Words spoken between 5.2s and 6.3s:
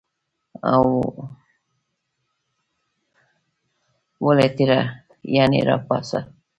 ..یعنی را پاڅه